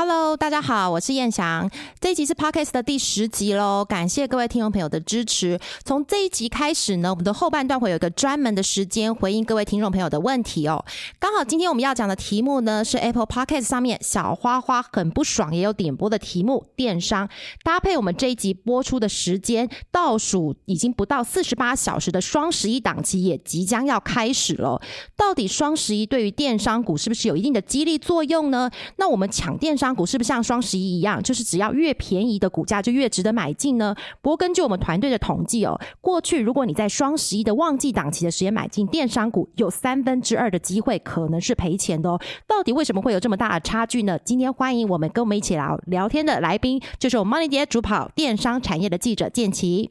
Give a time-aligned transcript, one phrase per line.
[0.00, 1.68] Hello，大家好，我是燕翔。
[1.98, 5.58] 这一集是 Podcast 的第十集喽，感谢各位听众朋友的支持。
[5.84, 10.84] 从这一集开始呢，我们的后半段会有一个专门的时间回应各位听众朋友的问题哦。
[11.18, 17.28] 刚好今天我们要讲的题目呢，是 Apple Podcast 上面小花花很不爽也有点播的题目，电商
[17.64, 24.80] 搭配我们这一集播出的时间，倒数已经不到四十八小时的双十一档期也即将要开始了。
[25.16, 28.70] 到底双十一对于电商股是不是有一定的激励作用呢？
[28.98, 29.87] 那我们抢电商。
[29.94, 33.94] 股是不是像双十一一样，就是只要越便宜的股价就越值得买进呢？
[34.20, 42.20] 不过根据我们团队的统计哦，过去如果你在双十一的旺季档期的时间买进电商股，有三分之二的机会可能是赔钱的哦。
[42.46, 44.18] 到底为什么会有这么大的差距呢？
[44.24, 49.90] 今天欢迎我们跟我们一起聊聊天的来宾，就是我们 Money 爹主跑电商产业的记者建奇。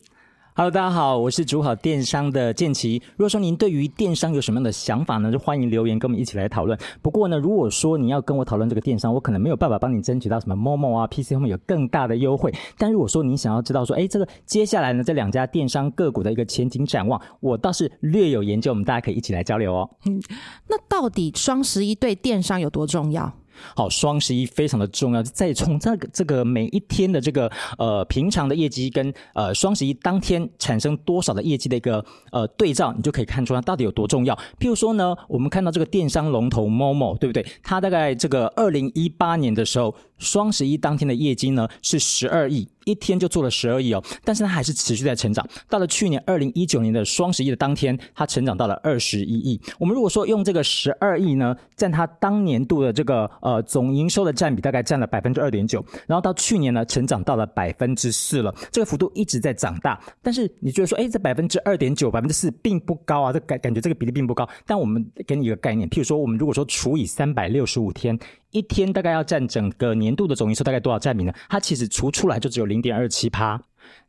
[0.58, 3.00] Hello，大家好，我是主好电商的建奇。
[3.16, 6.76] 如果说您对于电商有什么样的想法呢，就欢迎留言跟我们一起来讨论。
[7.00, 12.52] 不过呢，如果说你要跟我讨论这个电商，我可能没有办法帮你争取到什么 Momo 啊、PC 后面有更大的优惠。
[12.76, 19.88] 但如果说你想要知道说，哎，这个接下来呢这两家电商个股的一个前景展望，我倒是略有研究，我们大家可以一起来交流哦。
[20.08, 20.20] 嗯，
[20.68, 23.32] 那到底双十一对电商有多重要？
[23.76, 25.22] 好，双十一非常的重要。
[25.24, 34.36] 再从这个这个每一天的这个呃平常的业绩跟呃双十一当天产生多少的业绩的一个呃对照，你就可以看出它到底有多重要。
[34.60, 37.46] 譬如说呢，我们看到这个电商龙头 Momo，对不对？
[37.64, 42.68] 它大概这个二零一八年的时候，双十一当天的业绩呢是十二亿。
[42.88, 45.46] 一天就做了十二亿哦，但是它还是持续在成长。
[45.70, 49.60] 到了去年二零一九年的双十一的当天，它成长到了二十一亿。
[49.78, 55.84] 我们如果说用这个十二亿呢，占它当年度的这个呃总营收的占比，大概占了百分之二点九。
[56.08, 60.00] 然后到去年呢，成长到了百分之四了，这个幅度一直在长大。
[60.22, 64.48] 但是你觉得说，哎，这百分之二点九、百分之四并不高啊，这感感觉这个比例并不高。
[64.66, 68.18] 但我们给你一个概念，譬如说，我们如果说除以三百六十五天。
[68.58, 71.34] 一天大概要占整个年度的总营收大概多少占比呢？
[71.50, 73.62] 它其实除出来就只有零点二七趴，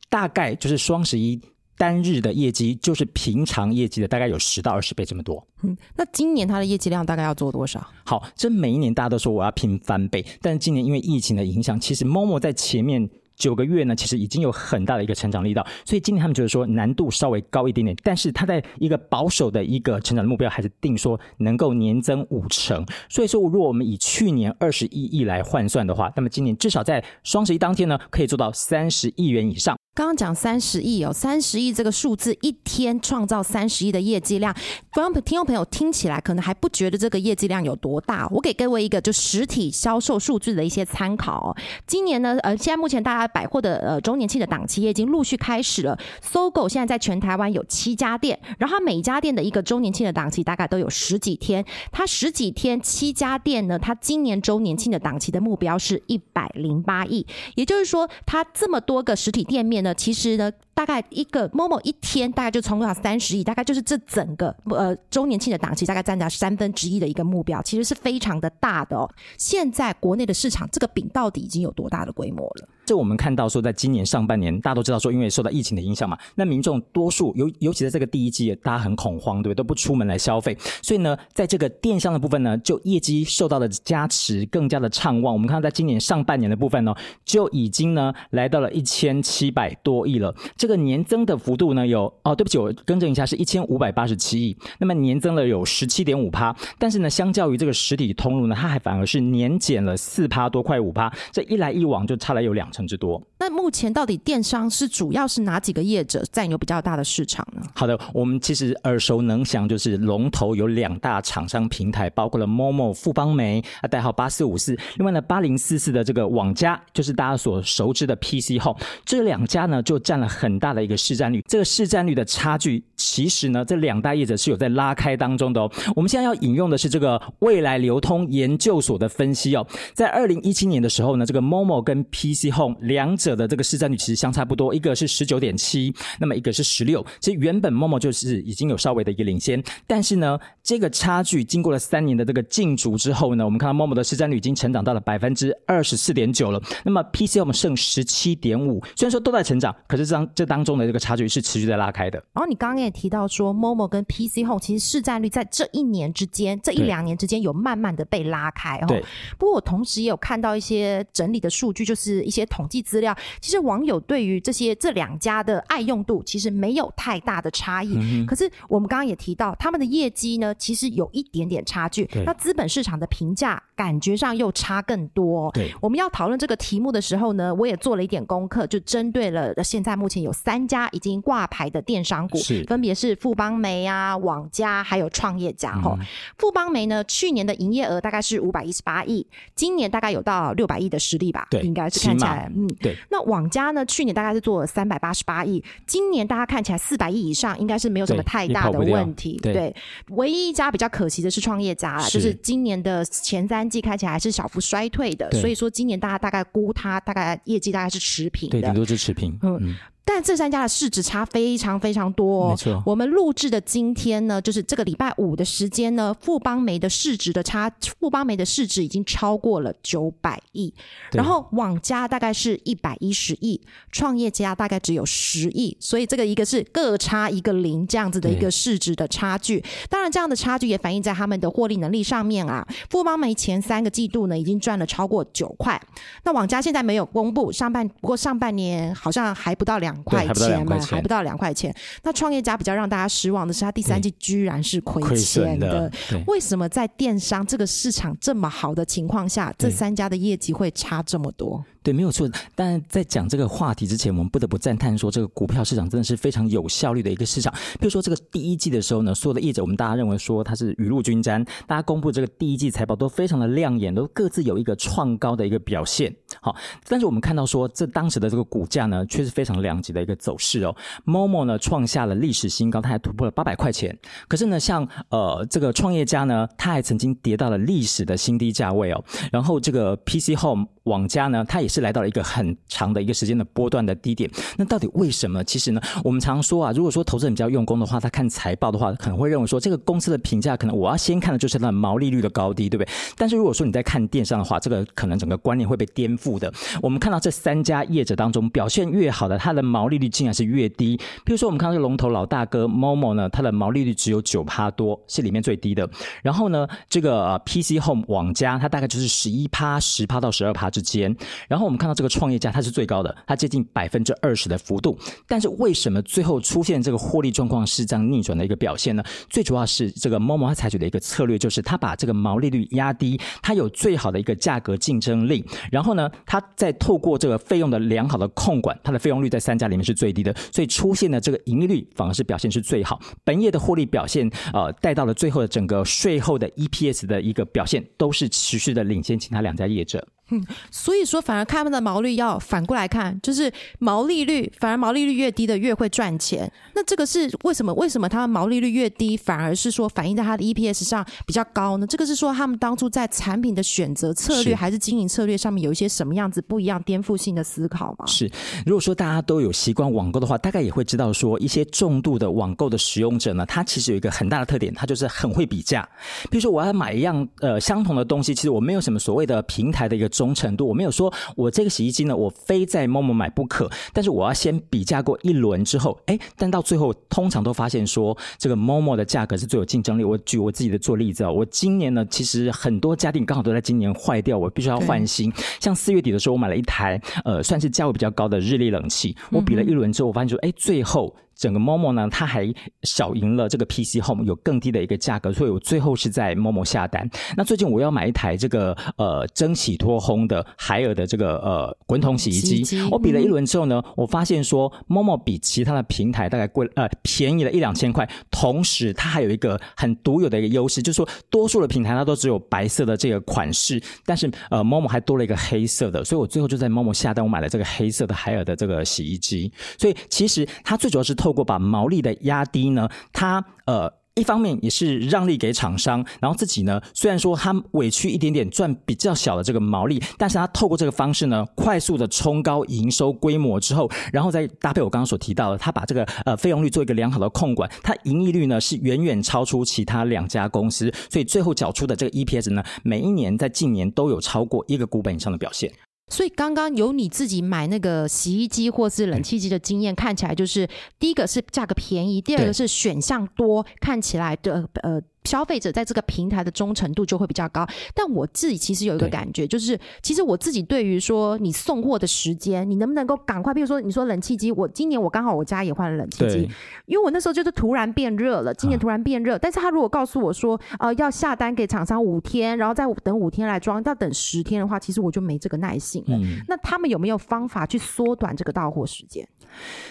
[0.08, 1.40] 大概就是双十一
[1.76, 5.46] 单日的业绩就是平常业绩的大概有十到二十倍这么多。
[5.62, 7.86] 嗯，那今年它的业绩量大概要做多少？
[8.04, 13.08] 好，这每一年大家都说我要拼翻倍，但是今年因为疫情的影响，其实 Momo 在前面。
[13.38, 22.84] 九个月呢，其实已经有很大的一个成长力道，所以今年他们觉得说难度稍微高一点点，但是他在一个保守的一个成长的目标，还是定说能够年增五成。
[23.08, 29.78] 所以说，如果我们以去年二十一亿来换算的话，那么今年至少在双十一当天呢，可以做到三十亿元以上。
[29.98, 34.54] 刚刚讲三十亿哦，三十亿这个数字一天创造三十亿的业绩量，
[34.92, 38.28] 观众听众朋友听起来可能还不觉得这个业绩量有多大。
[38.30, 41.52] 我给各位一个就实体销售数据的一些参考。
[41.84, 45.98] 今年呢，呃，现在目前大家百货的呃周年庆的档期也已经陆续开始了。
[46.22, 51.64] 搜狗现在在全台湾有七家店，然后它每家店的一个周年庆的档期大概都有十几天。
[51.90, 57.26] 它十几天七家店呢，它今年周年庆的档期的目标是一百零八亿，
[57.56, 59.87] 也就是说，它这么多个实体店面呢。
[59.94, 60.52] 其实呢。
[60.78, 69.10] 大概一个某某一天大概就冲到三十亿，大概就是这整个呃周年庆的档期大概占到三分之一的一个目标，其实是非常的大的哦。
[69.36, 72.68] 现在国内的市场这个饼到底已经有多大的规模了？
[72.86, 79.56] 这我们看到说，在今年上半年，大家都知道说，因为受到疫情的影响嘛，那民众多数尤尤其在这个第一季，大家很恐慌，对不对？
[79.56, 85.34] 都不出门来消费，所以呢，在这个电商的部分呢，就业绩受到了加持，更加的畅旺。
[85.34, 86.94] 我们看到在今年上半年的部分呢，
[87.24, 90.32] 就已经呢来到了一千七百多亿了。
[90.56, 103.18] 这这个年增的幅度呢，有哦，对不起，我更正一下，是一千五百八十七亿，那么年增了有十七点五趴，但是呢，相较于这个实体通路呢，它还反而是年减了四趴多，快五趴，这一来一往就差了有两成之多。
[103.40, 107.62] 那目前到底电商是主要是哪几个业者占有比较大的市场呢？
[107.72, 114.76] 好的，我们其实耳熟能详，就是龙头有两大厂商平台，包括了 Momo、富邦美啊，代号八四五四。
[114.96, 121.40] 另外呢，八零四四的这个网家，就是大家所熟知的 PC Home，这两家呢就占了很大的一个市占率。
[121.46, 125.70] 这个市占率的差距，其实呢，这两大业者是有在拉开当中的哦。
[125.94, 129.64] 我们现在要引用的是这个未来流通研究所的分析哦，
[129.94, 133.27] 在二零一七年的时候呢，这个 Momo 跟 PC Home 两者。
[133.34, 137.04] 的这个市占率其实相差不多，一个是十九点七，那么一个是十六。
[137.18, 146.62] 其实原本 Momo 就是已经有稍微的一个领先，但是呢，这个差距经过了三年的这个竞逐之后呢，我们看到 Momo 的市占率已经成长到了百分之二十四点九了。
[146.84, 152.22] 那么 PC 我们剩十七点五，虽然说都在成长，可是这当这当中的这个差距是持续在拉开的。
[152.32, 158.84] 然后你刚刚也提提到说，Momo 跟 PC Home 其实市占率在这一年之间，这一两年之间有慢慢的被拉开哦。
[158.86, 159.02] 对，
[159.38, 167.96] 不过我同时也有看到一些整理的数据，就是一些统计资料，其实网友对于这些这两家的爱用度其实没有太大的差异。
[167.96, 172.08] 嗯可是我们刚刚也提到，他们的业绩呢，其实有一点点差距。
[172.24, 175.50] 那资本市场的评价感觉上又差更多、哦。
[175.54, 185.72] 对我们要讨论这个题目的时候呢，我也做了一点功课，就针对了现在目前有三家已经挂牌的电商股，分别是富邦媒啊、网家还有创业家。
[185.80, 186.06] 吼、嗯
[186.38, 191.46] 富邦媒呢，去年的营业额大概是五百一十八亿，今年大概有到六百亿的实力吧？
[191.50, 192.96] 对应该是看起来，嗯，对。
[193.10, 199.38] 那网家呢，去年大概是做了三百八十八亿，今年大家看起来四百亿以上，应该是没有什么太大的问题。
[199.42, 199.74] 对
[200.10, 208.74] 唯一一家比较可惜的是创业家啦，是就是今年的前三季看起来还是小幅衰退的，所以说今年大家大概估它大概业绩大概是持平对，顶的。
[208.74, 209.36] 多是持平。
[209.42, 209.76] 嗯嗯，
[210.10, 212.50] 但这三家的市值差非常非常多、哦。
[212.52, 217.70] 没错我们录制的今天呢，就是这个礼拜五的时间呢，富邦媒的市值的差，
[218.00, 220.72] 富邦媒的市值已经超过了九百亿，
[221.12, 223.60] 然后网家大概是一百一十亿，
[223.92, 229.62] 创业家大概只有十亿，所以这个一个是各差一个零这样子的一个市值的差距。
[229.90, 232.66] 当然，这样的差距也反映在他们的获利能力上面啊。
[232.88, 235.78] 富邦媒前三个季度呢，已经赚了超过九块，
[236.24, 241.74] 那网家现在没有公布上半，不过上半年好像还不到两两块钱还不到两块钱。
[242.02, 245.90] 那创业家比较让大家失望的是，他第三季居然是亏亏钱损的，
[246.26, 251.64] 为什么在电商这个市场这么好的情况下，这三家的业绩会差这么多？
[251.88, 252.28] 对，没有错。
[252.54, 257.50] 但在讲这个话题之前，我们不得不赞叹说，这个股票市场真的是非常有效率的一个市场。
[257.80, 266.14] 比如说，这个第一季的时候呢，所有的业者，我们大家认为说它是雨露均沾，大家公布这个第一季财报都非常的亮眼，都各自有一个创高的一个表现。
[266.42, 266.54] 好，
[266.86, 270.76] 但是我们看到说，这当时的这个股价呢，却是非常两极的一个走势哦。
[271.06, 273.98] Momo 呢创下了历史新高，它还突破了八百块钱。
[274.28, 279.02] 可是呢，像呃这个创业家呢，它还曾经跌到了历史的新低价位哦。
[279.32, 284.28] 然后这个 PC Home 网家呢，它也是是来到了一个很长的一个时间的波段的低点。
[284.56, 285.44] 那到底为什么？
[285.44, 292.90] 其实呢，我们常说啊，如果说投资人比较用功的话，他看财报的话，可能会认为说这个公司的评价，可能我要先看的就是它的毛利率的高低，对不对？
[293.16, 296.52] 但是如果说你在看电商的话，这个可能整个观念会被颠覆的。
[296.82, 300.96] 我们看到这三家业者当中表现越好的，它的毛利率竟然是越低。
[301.24, 305.88] 比如说我们看到这个龙头老大哥 Momo 呢，它的毛利率只有九趴多，是里面最低的。
[306.22, 311.14] 然后呢，这个、PC Home 网家它大概就是十一趴、十趴到十二趴之间。
[311.46, 314.98] 然后我们看到这个创业家它是最高的，它接近百分之二十的幅度。
[315.26, 319.02] 但是为什么最后出现这个获利状况是这样逆转的一个表现呢？
[319.28, 325.44] 最主要是这个 Momo 它采取的一个策略，就是它把这个毛利率压低，它有最好的一个价格竞争力。
[325.70, 332.98] 然后呢，它再透过这个费用的良好的控管，它的费用率在三家里面是最低的，所以出现的这个盈利率反而是表现是最好。
[333.24, 340.06] 本业的获利表现，呃，带到了最后的整个税后的 EPS 的一个表现，都是持续的领先其他两家业者。
[340.70, 346.50] 所以说，反而看他们的毛利要反过来看，就是毛利率，反而毛利率越低的越会赚钱。
[346.74, 347.72] 那这个是为什么？
[347.74, 351.86] 为什么他们毛利率越低，反而是说反映在它的 EPS 上比较高呢？
[351.86, 358.06] 这个是说他们当初在产品的选择策略还是经营策略上面有一些什么样子不一样、颠覆性的思考吗？
[358.06, 358.30] 是，
[358.66, 365.88] 如果说大家都有习惯网购的话，大概也会知道说，一些重度的网购的使用者呢，他其实有一个很大的特点，他就是很会比价。
[366.30, 380.02] 比如说，我要买一样呃相同的东西，其实我没有什么所谓的平台的一个忠诚度，我没有说我这个洗衣机呢，我非在某某买不可，但是我要先比价过一轮之后，哎，但到最后通常都发现说，这个 Momo 的价格是最有竞争力。
[380.02, 385.32] 我举我自己的做例子啊，我今年呢，其实很多家电刚好都在今年坏掉，我必须要换新。
[385.60, 389.14] 像四月底的时候，我买了一台呃，算是价位比较高的日立冷气。
[389.30, 392.52] 我比了一轮之后，我发现说，哎，最后整个 Momo 呢，它还
[392.82, 397.08] 小赢了这个 PC Home，有更低的一个价格，所以我最后是在 Momo 下单。
[397.36, 419.52] 那最近我要买一台这个呃蒸洗脱烘的海尔的这个呃滚筒洗衣机洗衣机，我比了一轮之后呢，我发现说 Momo 比其他的平台大概贵呃便宜了一两千块，同时它还有一个很独有的一个优势，就是说多数的平台它都只有白色的这个款式，但是呃 Momo 还多了一个黑色的，所以我最后就在 Momo 下单，我买了这个黑色的海尔的这个洗衣机。
[419.78, 423.92] 所以其实它最主要是透透过把毛利的压低呢，它呃。
[424.14, 445.72] 一方面也是让利给厂商，然后自己呢，虽然说他委屈一点点赚比较小的这个毛利，但是他透过这个方式呢，快速的冲高营收规模之后，然后再搭配我刚刚所提到的，他把这个呃费用率做一个良好的控管，它盈利率呢是远远超出其他两家公司，所以最后缴出的这个 EPS 呢，每一年在近年都有超过一个股本以上的表现。
[446.08, 455.00] 所以刚刚有你自己买那个洗衣机或是冷气机的经验，看起来就是第一个是价格便宜，第二个是选项多，看起来的呃。
[455.28, 466.48] 消费者在这个平台的忠诚度就会比较高，但我自己其实有一个感觉，就是其实我自己对于说你送货的时间，你能不能够赶快，比如说你说冷气机，我今年我刚好我家也换了冷气机，
[466.86, 476.16] 因为我那时候就是突然变热了，今年啊突然变热，但是他如果告诉我说，呃，要下单给厂商五天，然后再等五天来装，要等十天的话，其实我就没这个耐性了。
[476.16, 479.28] 嗯，那他们有没有方法去缩短这个到货时间？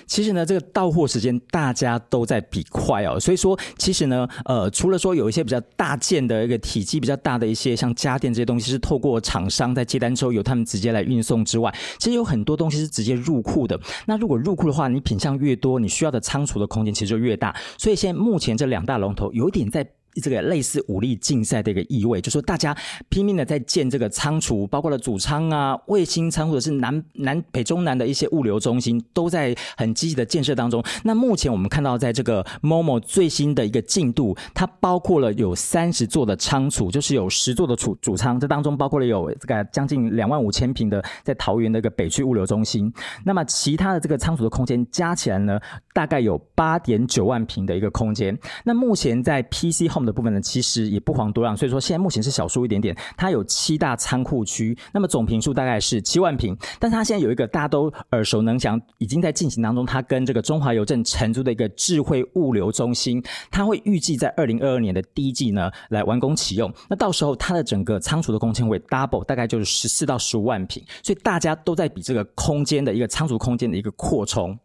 [0.05, 13.79] 其实呢，这个到货时间大家都在比快哦，所以说其实呢，呃，除了说有一些比较大件的一个体积比较大的一些像家电这些东西是透过厂商在接单之后由他们直接来运送之外，其实有很多东西是直接入库的。
[14.05, 17.55] 那如果入库的话，你品相越多，你需要的仓储的空间其实就越大。
[17.77, 19.85] 所以现在目前这两大龙头有点在。
[20.21, 22.75] 这个类似武力竞赛的一个意味，就说大家
[23.09, 30.83] 拼命的在建这个仓储，包括了主仓啊、卫星仓或者是南南北中南的一些物流中心，都在很积极的建设当中。
[31.03, 42.91] 那目前我们看到，在这个 Momo 最新的一个进度，它包括了有三十座的仓储，就是有十座的主主仓，这当中包括了有这个将近两万五千平的在桃园的一个北区物流中心。
[43.25, 45.59] 那么其他的这个仓储的空间加起来呢，
[45.93, 48.38] 大概有八点九万平的一个空间。
[48.63, 63.21] 那目前在 PC Home 的部分呢，其实也不遑多让，所以说现在目前是小数一点点，它有七大仓库区，那么总平数大概是七万平，但是它现在有一个大家都耳熟能详，已经在进行当中，它跟这个中华邮政承租的一个智慧物流中心，
[63.51, 74.57] 它会预计在二零二二年的第一季呢来完工启用，那到时候它的整个仓储的空间会 double，大概就是十四到十五万平，所以大家都在比这个空间的一个仓储空间的一个扩充。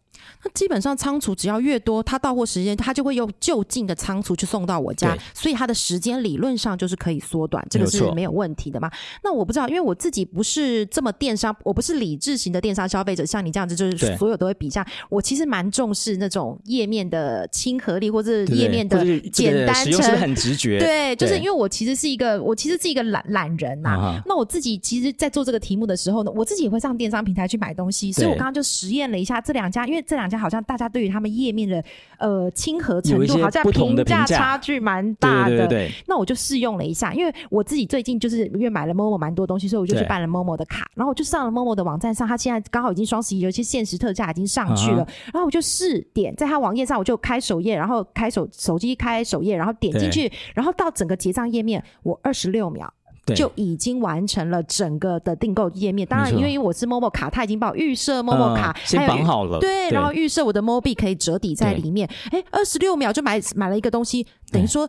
[0.45, 8.91] 那基本上仓储只要越多，它到货时间它就会用就近的仓储去送到我家，所以它的时间理论上就是可以缩短，这个是没有问题的嘛。
[9.23, 14.87] 那我不知道，因为我自己不是这么电商，我不是理智型的电商消费者，像你这样子就是所有都会比价。
[15.09, 20.79] 我其实蛮重视那种页面的亲和力，或者页面的简单使用是很直觉？
[20.79, 31.83] 对，就是因为我其实是一个，我其实是一个懒懒人呐、那我自己其实，在做这个题目的时候呢，我自己也会上电商平台去买东西，所以我刚刚就实验了一下这两家，因为这两家好像大家对于他们页面的
[32.19, 35.57] 呃亲和程度好像评价差距蛮大的。
[35.57, 35.93] 对对对对。
[36.07, 40.09] 那我就试用了一下，因为我自己最近就是因为买了 Momo 蛮多东西，所以我就去对。
[40.09, 52.93] 办了 Momo 的卡，然后我就上了 Momo 的网站上，它现在刚好已经双十一，有一些限时特价已经上去了，啊然后我就试点在它网页上，我就开首页，然后开手手机开首页，然后点进去，然后到整个结账页面，我二十六秒。
[53.25, 56.07] 对就已经完成了整个的订购页面。
[56.07, 62.09] 当然，因为我是 Momo 卡，它已经帮我预设 Momo 卡，嗯先绑好了对，对然后预设我的 Mobi 可以折抵在里面。
[62.31, 64.89] 哎，二十六秒就买买了一个东西，等于说。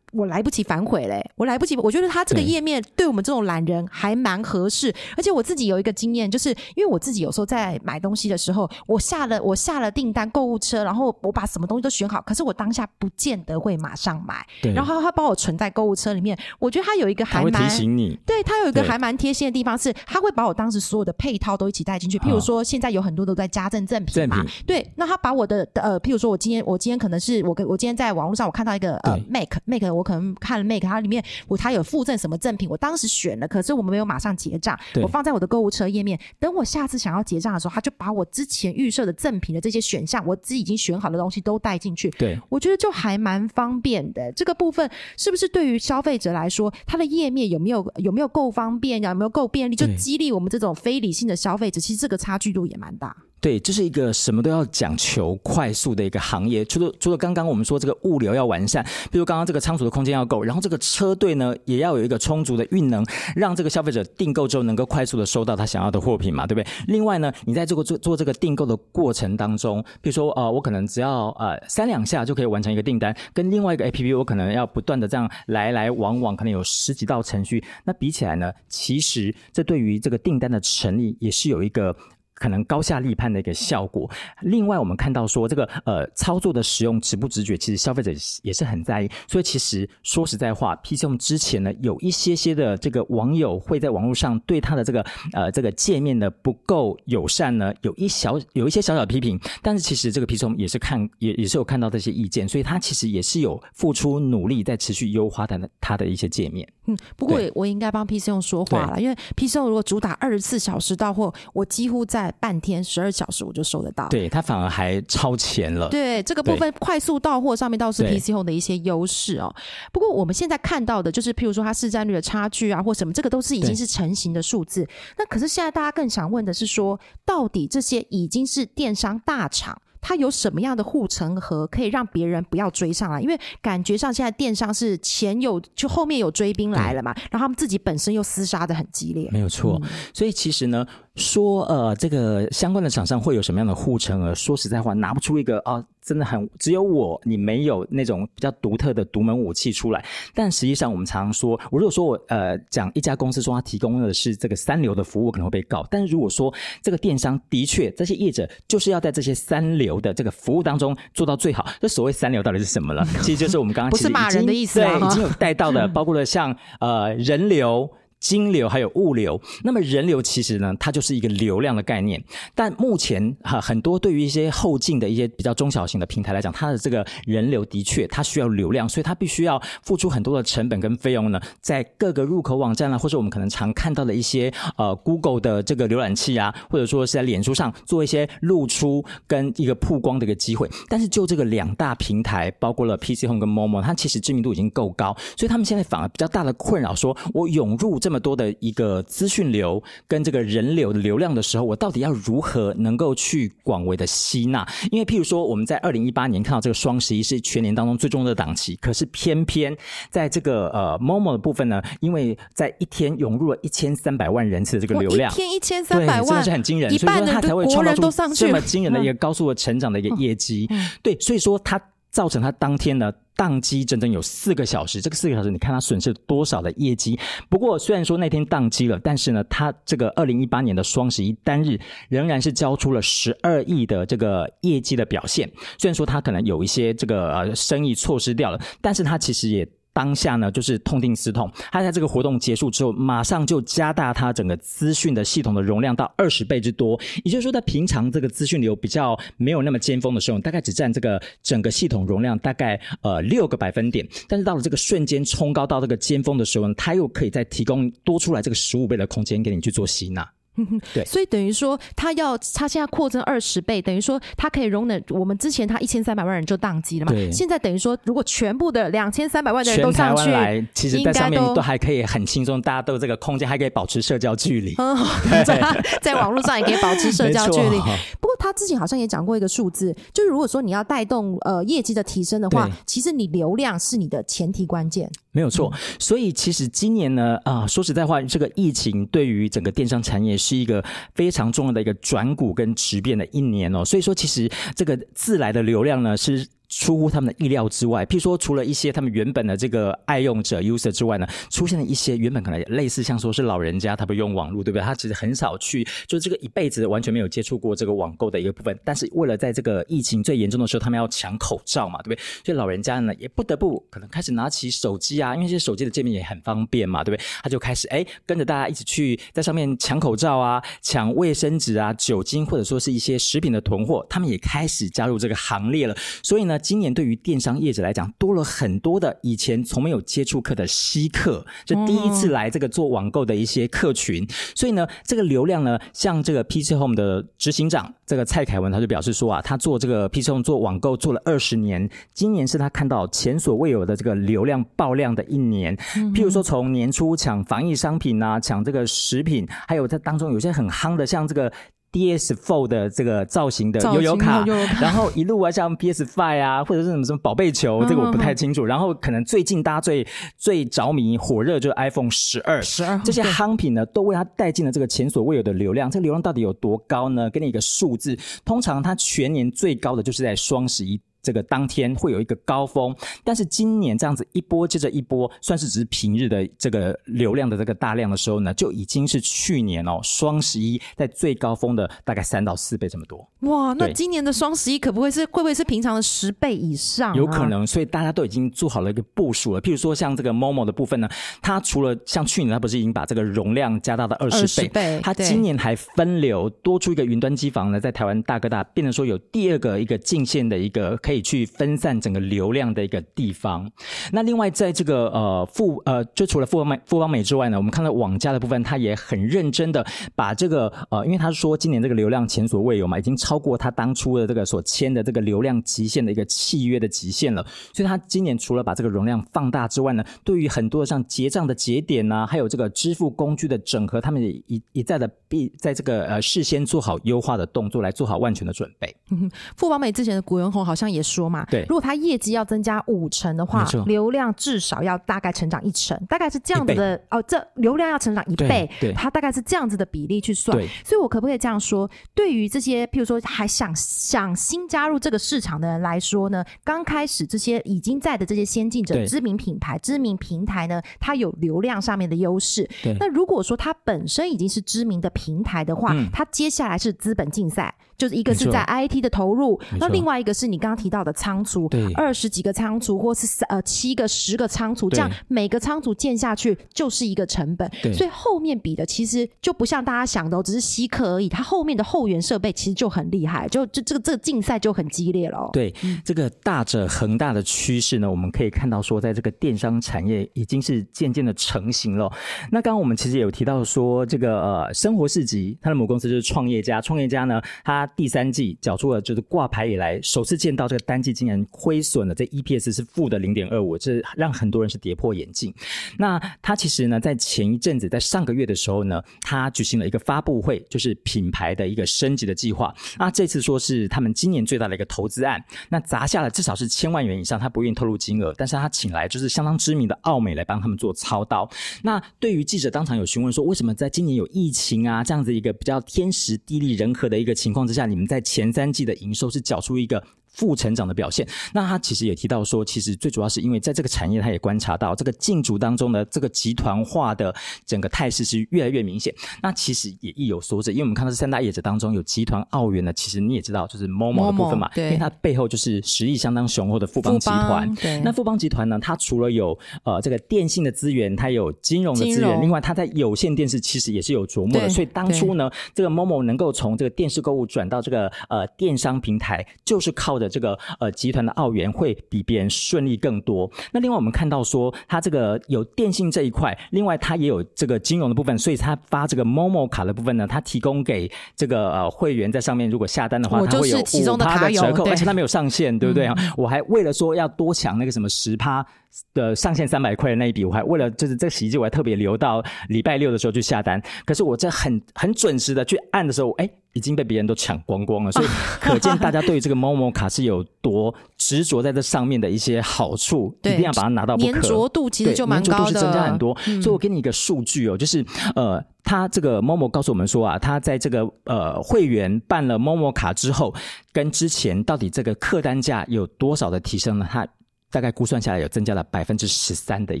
[0.12, 1.76] 我来不及反悔嘞，我来不及。
[1.78, 16.38] 我觉得它这个页面对我们这种懒人还蛮合适，而且我自己有一个经验，就是因为我自己有时候在买东西的时候，我下了我下了订单购物车，然后我把什么东西都选好，可是我当下不见得会马上买，对然后他帮我存在购物车里面。
[16.58, 22.18] 我觉得它有一个还蛮提醒你，对，它有一个还蛮贴心的地方是，它会把我当时所有的配套都一起带进去。
[22.18, 42.38] 譬如说，现在有很多都在家政赠品嘛，对，那他把我的呃，譬如说我今天我今天可能是我跟我今天在网络上我看到一个呃 Make Make，我可能看了 Make，它里面我它有附赠什么赠品，我当时选了，可是我们没有马上结账，我放在我的购物车页面，等我下次想要结账的时候，他就把我之前预设的赠品的这些选项，我自己已经选好的东西都带进去，对。
[42.48, 44.30] 我觉得就还蛮方便的。
[44.32, 51.80] 这个部分是不是对于消费者来说，它的页面有没有有没有够方便，有没有够便利，就激励我们这种非理性的消费者？
[51.80, 53.16] 其实这个差距度也蛮大。
[53.42, 56.64] 对，这是一个什么都要讲求快速的一个行业。
[56.64, 66.66] 除了除了刚刚我们说这个物流要完善，比如刚刚这个仓储的空间要够，然后这个车队呢也要有一个充足的运能，让这个消费者订购之后能够快速的收到他想要的货品嘛，对不对？
[66.86, 81.96] 另外呢，你在这个做做这个订购的过程当中，比如说呃，我可能只要呃三两下就可以完成一个订单，跟另外一个 A P P 我可能要不断的这样来来往往，可能有十几道程序，那比起来呢，其实这对于这个订单的成立也是有一个。
[82.42, 84.10] 可能高下立判的一个效果。
[84.40, 88.10] 另外，我们看到说这个呃操作的使用直不直觉，其实消费者
[88.42, 89.08] 也是很在意。
[89.28, 99.38] 所以其实说实在话，PCOM 之前呢有一些些的这个网友会在网络上对它的这个呃这个界面的不够友善呢，有一小有一些小小批评。
[99.62, 106.68] 但是其实这个 P C M 也是看也也是有看到这些意见，所以它其实也是有付出努力在持续优化它的它的一些界面。
[106.86, 114.08] 嗯，不过我应该帮 PC 用说话了，因为 PC 用如果主打二十四小时到货，我几乎在半天十二小时我就收得到。
[114.08, 115.88] 对，它反而还超前了。
[115.88, 119.54] 对这个部分快速到货上面倒是 PC Home 的一些优势哦。
[119.92, 124.86] 不过我们现在看到的就是，譬如说它市占率的差距啊，或什么，这个都是已经是成型的数字。
[125.16, 129.80] 那可是现在大家更想问的是说，到底这些已经是电商大厂。
[130.02, 133.20] 它有什么样的护城河可以让别人不要追上来？
[133.20, 139.30] 因为感觉上现在电商是前有就后面有追兵来了嘛，然后他们自己本身又厮杀的很激烈。
[139.32, 139.80] 没有错，
[140.12, 144.34] 所以其实呢，说呃，这个相关的厂商会有什么样的护城河？
[144.34, 150.04] 说实在话，拿不出一个啊、真的很只有我你没有那种比较独特的独门武器出来。
[150.34, 155.86] 但实际上，我们常常说，我如果说我呃讲一家公司说它提供的是这个三流的服务，可能会被告。
[155.90, 163.06] 但是如果说这个电商的确这些业者就是要在这些三流的这个服务当中做到最好，这所谓三流到底是什么了？
[163.22, 167.88] 其实就是我们刚刚不是骂人的意思啊对，已经有带到的，包括了像呃人流。
[168.22, 172.22] 金流还有物流，那么人流其实呢，它就是一个流量的概念。
[172.54, 190.70] 但目前哈、很多对于一些后进的一些比较中小型的平台来讲，它的这个人流的确它需要流量，所以它必须要付出很多的成本跟费用呢，在各个入口网站啊，或者我们可能常看到的一些呃 Google 的这个浏览器啊，或者说是在脸书上做一些露出跟一个曝光的一个机会。
[190.88, 204.68] 但是就这个两大平台，包括了 PC Home 跟 Momo，它其实知名度已经够高，所以他们现在反而比较大的困扰说，我涌入这么多的一个资讯流跟这个人流的流量的时候，我到底要如何能够去广为的吸纳？
[204.90, 209.74] 因为譬如说，我们在二零一八年看到这个双十一是全年当中最重要的档期，可是偏偏
[210.10, 215.34] 在这个呃 Momo 的部分呢，因为在一天涌入了一千三百万人次的这个流量一。
[215.34, 220.68] 天一千三，百万真的是，很惊人，一所以说半的它才会创造出这么惊人的一个嗯高速的成长的一个业绩。
[221.02, 221.80] 对，所以说它
[222.12, 227.18] 造成他当天呢宕机整整有四个小时，这个四个小时你看他损失了多少的业绩？
[227.48, 235.50] 不过虽然说那天宕机了，但是呢，他这个二零一八年的双十一单日仍然是交出了十二亿的这个业绩的表现。
[235.78, 239.66] 虽然说他可能有一些这个呃生意错失掉了，但是他其实也。
[239.92, 246.98] 当下呢，就是痛定思痛，他在这个活动结束之后，马上就加大它整个资讯的系统的容量到二十倍之多。
[247.24, 254.06] 也就是说，在平常这个资讯流比较没有那么尖峰的时候，大概只占这个整个系统容量大概呃六个百分点。
[254.28, 260.28] 但是到了这个瞬间冲高到这个尖峰的时候呢，它又可以再提供多出来这个十五倍的空间给你去做吸纳。
[260.92, 267.12] 对所以等于说，他要他现在扩增二十倍，等于说他可以容忍我们之前他一千三百万人就宕机了嘛。
[267.12, 274.74] 对现在等于说，如果全部的两千三百万的人都上去，其实在上面都都还可以很轻松，大家都有这个空间，还可以保持社交距离。
[274.78, 274.96] 嗯，
[275.44, 275.60] 在
[276.02, 277.78] 在网络上也可以保持社交距离。
[278.20, 285.10] 不过他之前好像也讲过一个数字，就是如果说你要带动呃业绩的提升的话，其实你流量是你的前提关键。
[285.34, 293.84] 没有错，所以其实今年呢，啊、说实在话，这个疫情对于整个电商产业是一个非常重要的一个转股跟质变的一年哦。
[293.84, 296.46] 所以说，其实这个自来的流量呢是。
[296.72, 304.82] 出乎他们的意料之外，譬如说，除了一些他们原本的这个爱用者 user 之外呢，出现了一些原本可能类似像说是老人家，他不用网络，对不对？
[304.82, 308.76] 他其实很少去，就这个一辈子完全没有接触过这个网购的一个部分。
[308.82, 312.24] 但是为了在这个疫情最严重的时候，他们要抢口罩嘛，对不对？
[312.44, 317.24] 所以老人家呢也不得不可能开始拿起手机啊，因为这些手机的界面也很方便嘛，对不对？
[317.42, 325.94] 他就开始哎跟着大家一起去在上面抢口罩啊、抢卫生纸啊、酒精或者说是一些食品的囤货，他们也开始加入这个行列了。
[326.22, 334.26] 所以呢，今年对于电商业者来讲，多了很多的以前从没有接触客的稀客，就第一次来这个做网购的一些客群。
[334.54, 345.76] 所以呢，这个流量呢，像这个 PC Home 的执行长这个蔡凯文，他就表示说啊，他做这个 PC Home 做网购做了二十年，今年是他看到前所未有的这个流量爆量的一年。
[346.14, 351.52] 譬如说，从年初抢防疫商品啊，抢这个食品，还有在当中有些很夯的，像这个。
[351.92, 358.64] DS Four 的这个造型的造型悠悠卡，悠悠卡然后一路啊，像 PS Five 啊，或者是什么什么宝贝球，这个我不太清楚。
[358.64, 360.06] 然后可能最近大家最
[360.38, 365.90] 最着迷、火热就是 iPhone 十二，十二这些夯品呢，都为它带进了这个前所未有的流量。
[365.90, 367.28] 这个流量到底有多高呢？
[367.28, 370.98] 给你一个数字，通常它全年最高的就是在双十一。
[371.22, 383.24] 这个当天会有一个高峰，但是今年这样子一波接着一波，算是只是平日的这个流量的这个大量的时候呢，就已经是去年哦双十一在最高峰的大概三到四倍这么多。
[383.40, 387.14] 哇，那今年的双十一可不会是会不会是平常的十倍以上、啊？
[387.14, 387.42] 有可。
[387.52, 389.60] 能，所以大家都已经做好了一个部署了。
[389.60, 391.08] 譬如说，像这个 Momo 的部分呢，
[391.42, 403.70] 它除了像去年，它不是已经把这个容量加大到二十倍，倍它今年还分流多出一个云端机房呢，在台湾大哥大变成说有第二个一个进线的一个可可以去分散整个流量的一个地方。
[404.12, 417.44] 那另外，在这个呃富呃，就除了富邦美富邦美之外呢，我们看到网家的部分，他也很认真的把这个呃，因为他说今年这个流量前所未有嘛，已经超过他当初的这个所签的这个流量极限的一个契约的极限了，
[417.74, 428.96] 所以他今年除了把这个容量放大之外呢，对于很多像结账的节点呐，还有这个支付工具的整合，他们也一一再的必在这个呃事先做好优化的动作，来做好万全的准备。
[429.58, 437.22] 富邦美之前的古元红好像也说嘛，对如果它业绩要增加五成的话，流量至少要大概成长一成，大概是这样子的哦。
[437.22, 440.56] 这流量要成长一倍，对对它大概是这样子的比例去算。
[440.84, 441.90] 所以我可不可以这样说？
[442.14, 452.68] 对于这些譬如说还想想新加入这个市场的人来说呢，刚开始这些已经在的这些先进者、知名品牌、知名平台呢，它有流量上面的优势。
[452.82, 467.90] 对那如果说它本身已经是知名的平台的话，嗯它接下来是资本竞赛，就是一个是在 IT 的投入，那另外一个是你刚刚提到的仓储，二十几个仓储或是三呃七个、十个仓储，这样每个仓储建下去就是一个成本，对。
[467.94, 475.50] 所以后面比的其实就不像大家想的、哦，只是稀客而已，它后面的后援设备其实就很厉害，就就这个这个竞赛就很激烈了、哦。
[475.52, 475.74] 对
[476.04, 482.12] 这个大者恒大的趋势呢，我们可以看到说，在这个电商产业已经是渐渐的成型了。
[482.50, 495.52] 那刚刚我们其实也有提到说，这个呃生活市集，它的母公司就是创业家，创业家呢，他第三季缴出了就是挂牌以来首次见到这个单季竟然亏损了，这 EPS 是负的零点二五，这让很多人是跌破眼镜。
[495.98, 502.74] 那它其实呢，在前一阵子，在上个月的时候呢，它举行了一个发布会，就是品牌的一个升级的计划。
[502.98, 511.48] 那这次说是他们今年最大的一个投资案，那砸下了至少是千万元以上，他不愿意透露金额，但是他请来就是相当知名的奥美来帮他们做操刀。
[511.82, 521.26] 那对于记者当场有询问说，为什么在今年有疫情啊这样子一个比较天时地利人和的一个情况之下，你们在前三季的营收是缴出一个负成长的表现。
[521.52, 527.34] 那他其实也提到说，其实最主要是因为在这个产业，他也观察到这个竞逐当中呢这个集团化的
[527.66, 529.14] 整个态势是越来越明显。
[529.42, 537.74] 那其实也意有所指，因为我们看到这三大业者当中有集团澳元呢，其实你也知道，就是 MOMO 的部分嘛因为它背后就是实力相当雄厚的富邦集团。
[537.76, 544.68] 对，那富邦集团呢，它除了有呃这个电信的资源，它有金融的资源，另外它在有线电视其实也是有琢磨的。
[544.68, 553.50] 所以当初呢，这个 MOMO 能够从这个电视购物转到这个呃电商平台，就是靠着这个呃集团的澳元会比别人顺利更多。
[553.72, 566.14] 那另外我们看到说，它这个有电信这一块，另外它也有这个金融的部分，所以它发这个 MOMO 卡的部分呢，它提供给这个呃会员在上面如果下单的话，我它会有就是其中的卡友折扣，而且它没有上限，对不对啊？
[566.36, 568.64] 我还为了说要多抢那个什么十趴
[569.14, 573.82] 的上限三百块的那一笔，我还为了就是这个洗衣机，我还特别留到礼拜六的时候去下单。
[574.04, 576.48] 可是我这很很准时的去按的时候，哎。
[576.74, 578.26] 已经被别人都抢光光了，所以
[578.58, 584.32] 可见大家对于这个 MOMO 卡是有多执着在这上面的一些好处，一定要把它拿到不可。
[584.32, 586.34] 粘着度其实对就蛮高的，嗯粘着度是增加很多。
[586.62, 588.02] 所以我给你一个数据哦，就是
[588.34, 593.54] 呃，他这个 Momo 告诉我们说啊，他在这个呃会员办了 Momo 卡之后，
[593.92, 597.06] 跟之前到底这个客单价有多少的提升呢？
[597.06, 597.28] 他
[597.72, 600.00] 大概估算下来有增加了百分之十三的一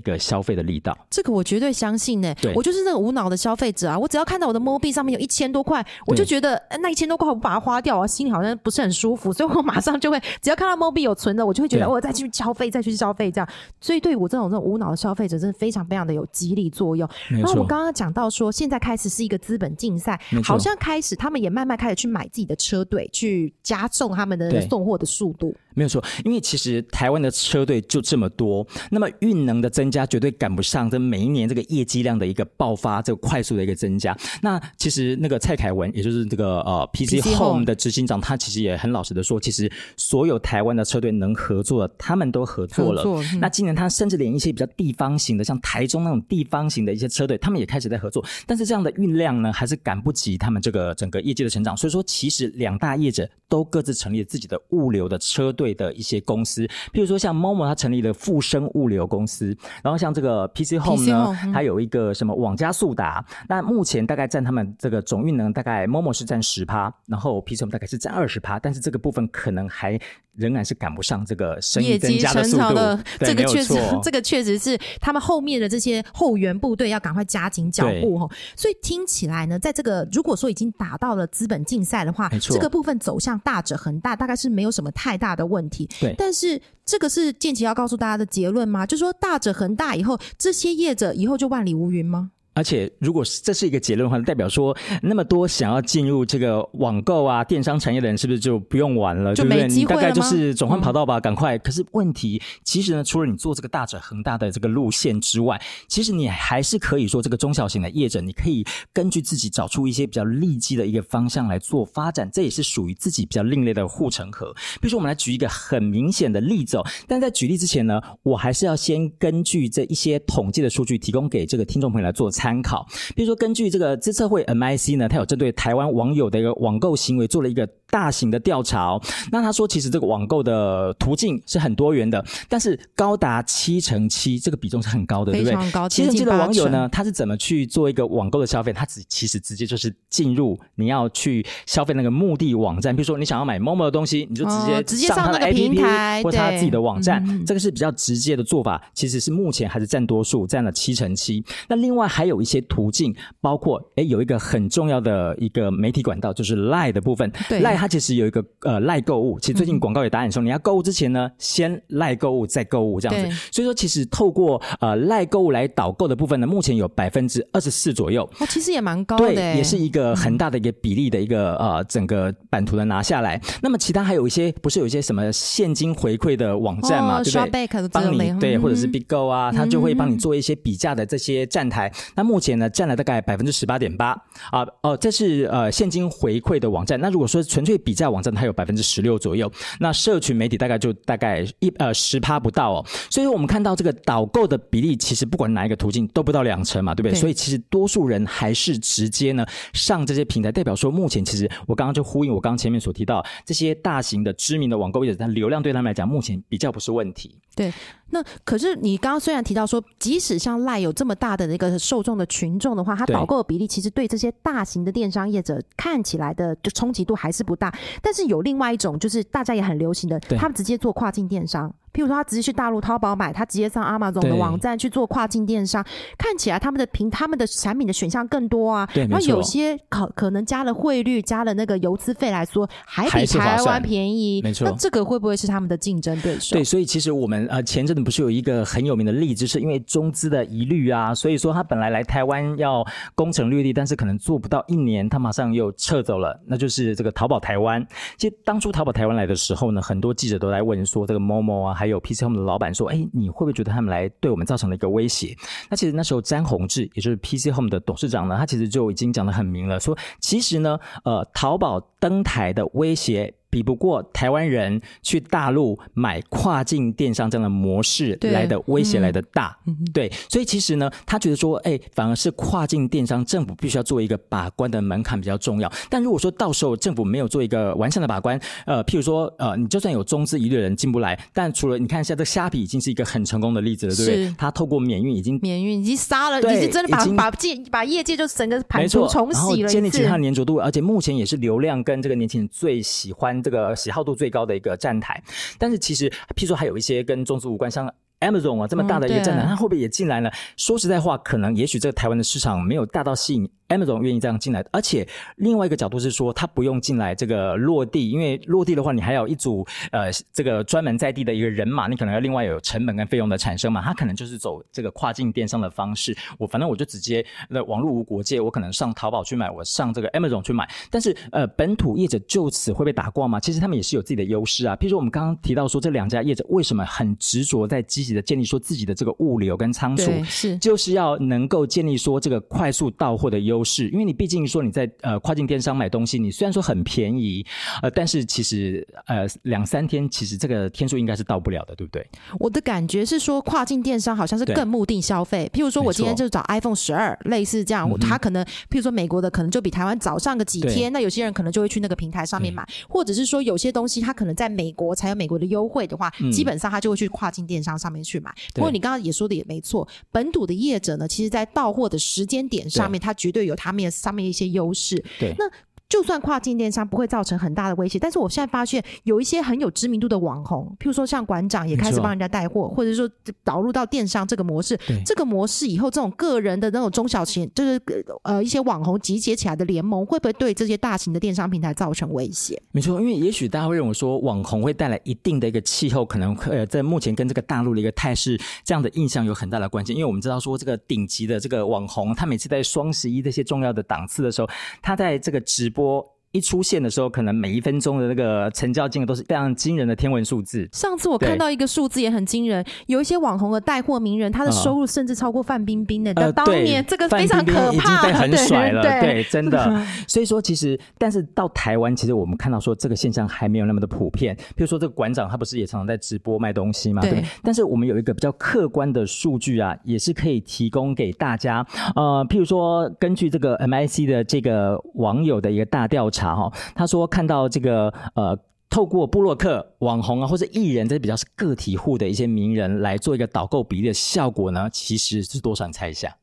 [0.00, 0.96] 个消费的力道。
[1.10, 3.98] 这个我绝对相信呢、对我就是那个无脑的消费者啊！
[3.98, 13.48] 我只要看到我的 m o b i 上面有一千多块，我就觉得呃那一千多块我不把它花掉啊，心里好像不是很舒服，所以我马上就会只要看到 m o b i 有存的，我就会觉得对我再去消费，再去消费这样。
[13.80, 17.08] 所以对我这种这种无脑的消费者，真的非常非常的有激励作用。
[17.30, 25.54] 没错然后我们，刚刚讲到说，现在开始是一个资本竞赛好像开始他们也慢慢开始去买自己的车队，去加重他们的送货的速度。
[25.74, 34.16] 没有错，因为其实台湾的车队就这么多，那么运能的增加绝对赶不上这每一年这个业绩量的一个爆发，这个快速的一个增加。
[34.42, 43.02] 那其实那个蔡凯文，也就是这个呃 PC Home 的执行长，他其实也很老实的说，其实所有台湾的车队能合作的，他们都合作了。
[43.02, 48.24] 作嗯那今年他甚至连一些比较地方型的，像台中那种地方型的一些车队，他们也开始在合作。
[48.46, 51.76] 但是这样的运量呢，还是赶不及他们这个整个业绩的成长。
[51.76, 69.98] 所以说，其实两大业者都各自成立了自己的物流的车队的一些公司，譬如说像 Momo，它成立了富生物流公司，然后像这个 PC Home 呢它有一个什么网加速达，那目前大概占他们这个总运能大概 Momo 是占十趴，然后 PC Home 大概是占二十趴，但是这个部分可能还
[70.34, 78.30] 仍然是赶不上这个生意增业绩成加的速度这个确实，这个确实是他们后面的这些后援部队要赶快加紧脚步哦。
[78.56, 85.88] 所以听起来呢，在这个如果说已经打到了资本竞赛的话这个部分走向大者恒大，大概是没有什么太大的问题。
[86.00, 88.84] 对但是这个是建奇要告诉大家的结论吗？
[88.84, 92.32] 就说大者恒大以后，这些业者以后就万里无云吗？
[92.54, 99.34] 而且，如果这是一个结论的话，代表说那么多想要进入这个网购啊、电商产业的人，是不是就不用玩了？
[99.34, 99.44] 就？
[99.52, 101.58] 没机会大概就是转换跑道吧，赶快。
[101.58, 114.52] 可是问题，其实呢，除了你做这个大者恒大的这个路线之外，其实你还是可以说这个中小型的业者，你可以根据自己找出一些比较利基的一个方向来做发展，这也是属于自己比较另类的护城河。
[114.80, 116.86] 比如说，我们来举一个很明显的例子哦。
[117.06, 122.84] 但在举例之前呢，我还是要先根据这一些统计的数据，提供给这个听众朋友来做参参考。
[123.14, 129.02] 比如说，根据这个资策会 MIC 呢，它有针对台湾网友的一个网购行为做了一个大型的调查哦。
[129.30, 135.54] 那他说，其实这个网购的途径是很多元的，但是高达七成七，这个比重是很高的，对不对？
[135.54, 138.72] 非常高，七成七的接近八成网友呢，他是怎么去做一个网购的消费？
[138.72, 151.44] 他只其实直接就是进入你要去消费那个目的网站，比如说你想要买某某的东西，你就直接、哦直接上他的那个 APP 平台或他自己的网站，这个是比较直接的做法，其实是目前还是占多数，占了七成七。
[151.68, 157.30] 那另外还有一些途径，包括哎有一个很重要的一个媒体管道，就是 Line 的部分。
[157.48, 163.36] 对 Line 它其实有一个呃 Line 购物，其实最近广告也打很凶，你要购物之前呢，先 Line 购物再购物这样子。
[163.50, 168.22] 所以说，其实透过呃 Line 购物来导购的部分呢，目前有百分之二十四左右。
[168.38, 173.40] 哦，其实也蛮高的对，欸，也是一个很大的一个比例的一个呃整个版图的拿下来。
[173.60, 181.92] 那么其他还有一些不是有一些什么现金回馈的网站嘛，哦对不对帮你对，嗯或者是 Big Go 啊，它就会帮你嗯做一些比价的这些站台。
[182.14, 184.16] 那目前呢，占了大概百分之十八点八
[184.50, 187.00] 啊哦，这是呃现金回馈的网站。
[187.00, 189.50] 那如果说纯粹比价网站，它有百分之十六左右。
[189.80, 192.86] 那社群媒体大概就大概一呃十趴不到哦。
[193.10, 197.12] 所以我们看到这个导购的比例，其实不管哪一个途径都不到两成嘛，对不对？
[197.12, 207.36] 对所以其实多数人还是直接呢上这些平台，代表说目前其实我刚刚就呼应我刚刚前面所提到这些大型的知名的网购业者，它流量对他们来讲目前比较不是问题。
[207.54, 207.70] 对，
[208.12, 217.74] 那可是你刚刚虽然提到说，即使像赖有这么大的那个受众的群众的话，它导购的比例其实对这些大型的电商业者看起来的就冲击度还是不大。
[218.02, 221.74] 但是有另外一种，就是大家也很流行的，他们直接做跨境电商。
[221.92, 225.84] 譬如说，他直接去大陆淘宝买，他直接上 Amazon 的网站去做跨境电商，
[226.16, 228.88] 看起来他们的平他们的产品的选项更多啊。
[228.94, 234.40] 对然后有些可可能加了汇率、加了那个邮资费来说，还比台湾便宜。
[234.42, 236.56] 没错那这个会不会是他们的竞争对手？
[236.56, 247.86] 对，所以其实我们呃前阵子不是有一个很有名的例子，是因为中资的疑虑啊，所以说他本来来台湾要攻城略地，但是可能做不到一年，他马上又撤走了，那就是这个淘宝台湾。
[248.16, 255.36] 其实当初淘宝台湾来的时候呢，很多记者都来问说，这个 Momo 啊，还有 PC Home 的老板说，哎，你会不会觉得他们来对我们造成了一个威胁？
[255.68, 263.34] 那其实那时候詹宏志，也就是 PC Home 的董事长呢，他其实就已经讲得很明了，说其实呢，呃，淘宝登台的威胁。
[263.52, 269.54] 比不过台湾人去大陆买跨境电商这样的模式对来的威胁嗯来的大，
[269.92, 275.70] 对，所以其实呢，他觉得说，哎，反而是跨境电商政府必须要做一个把关的门槛比较重要。
[275.90, 284.50] 但如果说到时候政府没有做一个完善的把关，呃，譬如说，呃，你就算有中资一类人进不来，但除了你看一下这虾皮已经是一个很成功的例子了，对不对他？
[284.50, 290.22] 透过免运已经免运已经杀了，对已经真的把把界把业界就整个版没错，图重洗了建立起它的。
[290.22, 295.22] 粘着度，而且目前也是流量跟这个年轻人最喜欢、这个喜好度最高的一个站台。
[295.58, 300.30] 但是其实，譬如说还有一些跟中资无关，像 Amazon 啊这么大的一个站台，嗯它会不会也进来了？
[300.56, 304.64] 说实在话，可能也许这个台湾的市场没有大到吸引 Amazon 愿意这样进来。
[304.70, 305.06] 而且
[305.36, 313.82] 另外一个角度是说，他不用进来这个落地，因为落地的话，你还有一组呃这个专门在地的一个人马，你可能要另外有成本跟费用的产生嘛。
[313.82, 320.68] 他可能就是走这个跨境电商的方式，我反正我就直接那网络无国界，我可能上淘宝去买，我上这个 Amazon 去买。
[320.90, 323.40] 但是呃，本土业者就此会被打挂吗？
[323.40, 324.76] 其实他们也是有自己的优势啊。
[324.76, 337.44] 譬如说我们刚刚提到说，这两家业者为什么很执着在积极的建立说自己的这个物流跟仓储，是就是要能够建立说这个快速到货的优势，因为你毕竟说你在呃跨境电商买东西，你虽然说很便宜，
[337.82, 342.06] 呃，但是其实呃两三天其实这个天数应该是到不了的，对不对？
[342.38, 345.50] 我的感觉是说，跨境电商好像是更目的消费。
[345.52, 358.32] 譬如说，我今天就找 iPhone 十二，类似这样，他可能，譬如说美国的可能就比台湾早上个几天，那有些人可能就会去那个平台上面买，或者是说有些东西它可能在美国才有美国的优惠的话，嗯基本上他就会去跨境电商上面去买。
[358.54, 365.02] 不过你刚刚也说的也没错，本土的业者呢，其实在到货的时间点上面，他绝对有他们上面一些优势。
[365.18, 365.44] 对那
[365.92, 373.06] 就算跨境电商不会造成很大的威胁，但是我现在发现有一些很有知名度的网红，譬如说像馆长也开始帮人家带货，或者说
[373.44, 374.74] 导入到电商这个模式。
[375.04, 377.78] 这个模式以后，这种个人的那种中小型，就是
[378.22, 382.58] 呃一些网红集结起来的联盟，会不会对这些大型的电商平台造成威胁？
[382.70, 389.92] 没错，因为也许大家会认为说网红会带来一定的一个气候，可能呃在目前跟这个大陆的一个态势这样的印象有很大的关系。
[389.92, 394.48] 因为我们知道说这个顶级的这个网红，他每次在双十一这些重要的档次的时候，
[394.80, 395.81] 他在这个直播。
[395.82, 400.68] people 一出现的时候，可能每一分钟的那个成交金额都是非常惊人的天文数字。
[400.72, 406.12] 上次我看到一个数字也很惊人，有一一些网红的带货名人，他的收入甚至超过范冰冰的。
[406.12, 409.84] 呃，当年这个非常可怕，已经很甩了，对，真的。
[410.06, 414.36] 所以说，其实但是到台湾，其实我们看到说这个现象还没有那么的普遍。
[414.54, 417.02] 比如说这个馆长，他不是也常常在直播卖东西嘛？
[417.02, 417.24] 对。
[417.42, 421.66] 但是我们有一个比较客观的数据啊，也是可以提供给大家。
[421.96, 426.21] 呃，譬如说，根据这个 MIC 的这个网友的一个大调查。
[426.22, 428.38] 查哈，他说看到这个呃，
[428.70, 435.66] 透过布洛克、网红啊，或者艺人，这比较是个体户的一些名人来做一个导购比例的效果呢，其实是多少？
[435.66, 436.16] 你猜一下。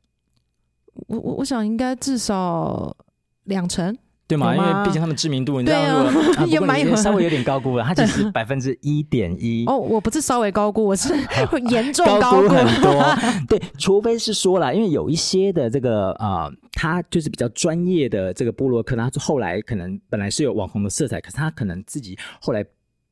[1.08, 2.96] 我我我想应该至少
[3.44, 3.98] 两成。
[4.30, 4.56] 对嘛？
[4.56, 6.46] 因为毕竟他们知名度，你知道 吗？
[6.46, 7.84] 也蛮有稍微有点高估了。
[7.84, 9.66] 它其实 百分之一点一。
[9.66, 11.12] 哦，我不是稍微高估，我是
[11.72, 13.04] 严重高估很多。
[13.48, 22.64] 对，除非是说了，因为有一些的这个啊，他就是比较专业的这个布洛克，他后来可能本来是有网红的色彩，可是他可能自己后来。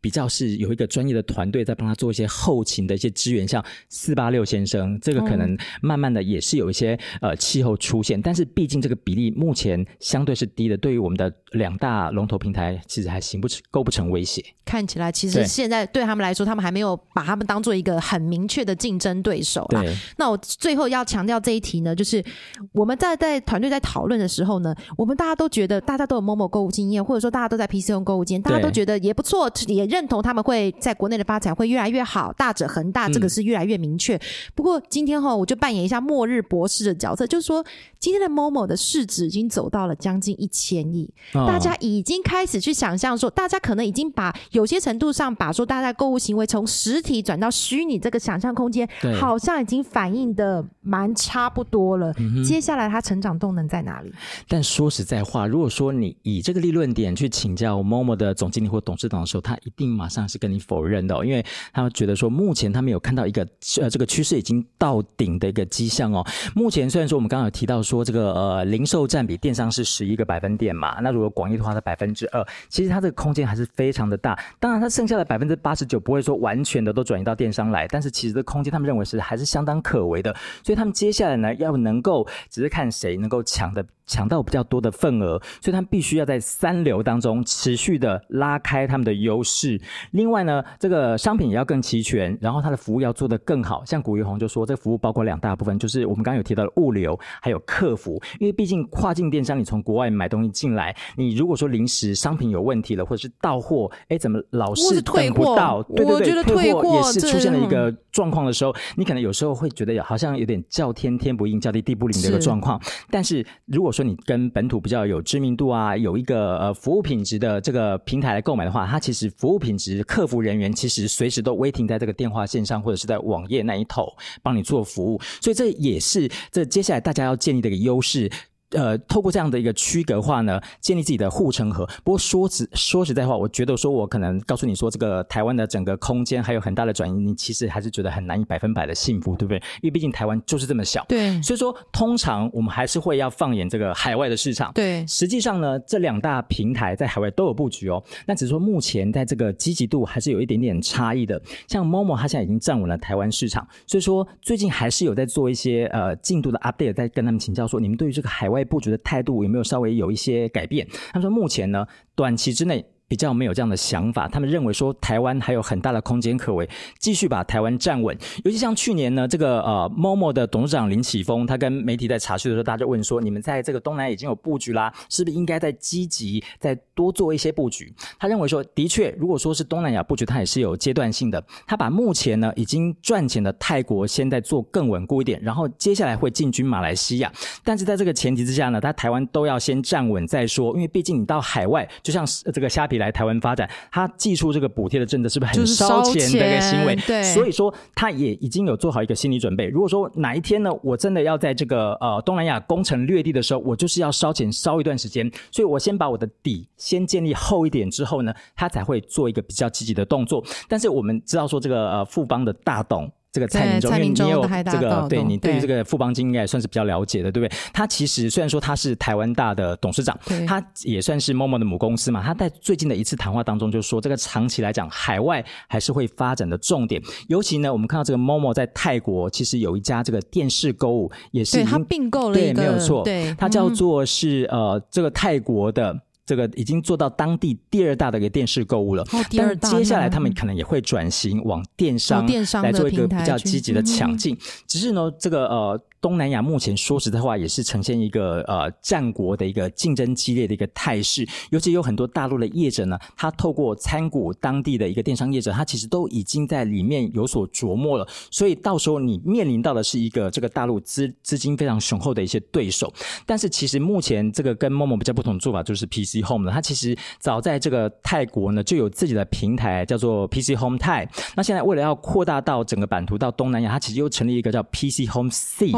[0.07, 14.41] 比较是有一个专业的团队在帮他做一些后勤的一些支援，像四八六先生，这个可能慢慢的也是有一些呃气候出现，但是毕竟这个比例目前相对是低的，对于我们的两大龙头平台，其实还行不成构不成威胁。
[14.63, 19.83] 看起来其实现在对他们来说，他们还没有把他们当做一个很明确的竞争对手啦。
[20.15, 22.23] 那我最后要强调这一题呢，就是
[22.71, 29.87] 我们在在团队在讨论的时候呢，我们大家都觉得大家都有某某购物经验，或者说大家都在 PC 用购物经验，大家都觉得也不错，也。
[29.87, 34.19] 认同他们会在国内的发展会越来越好，大者恒大，这个是越来越明确。
[34.53, 37.63] 不过今天哈，我就扮演一下末日博士的角色，就是说，
[37.99, 48.87] 今天的 Momo 的市值已经走到了将近一千亿，大家已经开始去想象说，大家可能已经把有些程度上把说大家购物行为从实体转到虚拟这个想象空间，
[49.19, 52.13] 好像已经反映的蛮差不多了。
[52.45, 54.11] 接下来它成长动能在哪里？
[54.47, 63.47] 但说实在话，如果说你以这个利润点去请教 Momo 的总经理或董事长的时候，他一定马上是跟你否认的，因为他们觉得说，目前他们有看到一个
[63.79, 66.25] 呃这个趋势已经到顶的一个迹象哦。
[66.55, 74.37] 目前虽然说我们刚刚有提到说这个呃零售占比电商是十一个百分点嘛，那如果广义的话是百分之二，其实它这个空间还是非常的大。
[74.59, 80.35] 当然，它剩下的百分之八十九不会说完全的都转移到电商来，但是其实这空间他们认为是还是相当可为的。
[80.63, 83.85] 所以他们接下来呢，要能够只是看谁能够抢的。
[84.09, 89.66] 抢到比较多的份额，所以他们必须要在三流当中持续的拉开他们的优势。
[90.11, 93.83] 另外呢，这个商品也要更齐全，然后它的服务要做得更好。
[93.85, 98.21] 像古玉红就说，这个服务包括两大部分，就是我们刚刚有提到的物流，还有客服。
[98.39, 105.81] 因为毕竟跨境电商，你从国外买东西进来，你如果说临时商品有问题了，或者是到货，哎，怎么老是等不到？
[105.95, 112.79] 对对对，退货也是出现了一个状况的时候，你可能有时候会觉得好像有点叫天天不应，叫地地不灵的一个状况。
[113.09, 124.07] 但是如果说你跟本土比较有知名度啊，有一个呃服务品质的这个平台来购买的话，它其实服务品质、客服人员其实随时都微停在这个电话线上或者是在网页那一头
[124.41, 128.29] 帮你做服务，所以这也是这接下来大家要建立的一个优势。
[128.71, 131.85] 呃，透过这样的一个区隔化呢，建立自己的护城河。
[132.03, 139.57] 不过说实说实在话，我觉得说我可能告诉你说，这个台湾的整个空间还有很大的转移，你其实还是觉得很难以百分百的幸福，对不对？
[139.81, 141.05] 因为毕竟台湾就是这么小。
[141.07, 141.41] 对。
[141.41, 144.71] 所以说，通常我们还是会要放眼这个海外的市场。
[144.73, 145.05] 对。
[145.07, 148.03] 实际上呢，这两大平台在海外都有布局哦。
[148.25, 151.41] 那只是说目前在这个积极度还是有一点点差异的。
[151.67, 160.87] 像 Momo，它现在已经站稳了台湾市场，所以说最近还是有在做一些呃进度的 update，在跟他们请教说，你们对于这个海外布局的态度有没有稍微有一些改变？
[161.11, 162.85] 他说目前呢，短期之内。
[163.07, 168.17] 比较没有这样的想法，他们认为说台湾还有很大的空间可为，继续把台湾站稳。
[168.43, 177.93] 尤其像去年呢，这个呃，Momo 的董事长林启峰，他跟媒体在查询的时候，大家就问说：你们在这个东南亚已经有布局啦，是不是应该再积极再多做一些布局？
[178.19, 181.41] 他认为说，的确，如果说是东南亚布局，它也是有阶段性的。
[181.65, 187.31] 他把目前呢已经赚钱的泰国先在做更稳固一点，然后接下来会进军马来西亚。
[187.63, 192.96] 但是在这个前提之下呢，他台湾都要先站稳再说，因为毕竟你到海外，就像这个虾皮。
[192.97, 196.97] 皮来台湾发展，他寄出这个补贴的政策，是不是很就是烧烧钱的一个行为？
[197.23, 199.67] 所以说他也已经有做好一个心理准备。
[199.67, 210.43] 如果说哪一天呢，我真的要在这个呃东南亚攻城略地的时候，我就是要烧钱烧一段时间，所以我先把我的底先建立厚一点之后呢，他才会做一个比较积极的动作。
[210.67, 213.11] 但是我们知道说这个呃富邦的大董。
[213.37, 217.57] 这个蔡明忠，对蔡明因为你有这个，对你对于这个富邦金应该也算是比较了解的，对不对？
[217.71, 222.23] 他其实虽然说他是台湾大的董事长对，他也算是 Momo 的母公司嘛。
[222.23, 226.99] 他在最近的一次谈话当中就说，这个长期来讲，海外还是会发展的重点。
[227.27, 235.95] 尤其呢，我们看到这个 Momo 在泰国其实有一家这个电视购物，也是对他并购了对一个，没有错，对，它叫嗯做是呃这个泰国的。
[236.27, 242.27] 这个已经做到当地第二大的一个电视购物了，哦第二大但接下来他们可能也会转型往电商
[242.61, 244.37] 来做一个比较积极的嗯抢进。
[244.67, 262.93] 只是呢，这个呃东南亚目前说实在话也是呈现一个呃战国的一个竞争激烈的一个态势，尤其有很多大陆的业者呢，他透过参股当地的一个电商业者，他其实都已经在里面有所琢磨了，所以到时候你面临到的是一个这个大陆资资金非常雄厚的一些对手。
[263.25, 271.09] 但是其实目前这个跟 Momo 比较不同的做法就是 PC Home 呢，它其实早在这个泰国呢就有自己的平台叫做 PC Home 泰。
[271.35, 275.71] 那现在为了要扩大到整个版图到东南亚，它其实又成立一个叫 PC Home C。